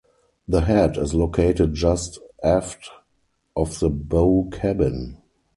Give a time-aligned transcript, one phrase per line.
[0.47, 2.89] The head is located just aft
[3.55, 5.19] of the bow cabin.